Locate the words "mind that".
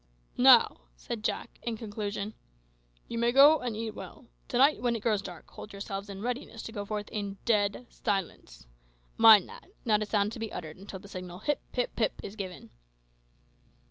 9.15-9.69